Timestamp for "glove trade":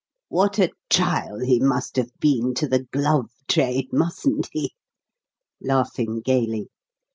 2.85-3.89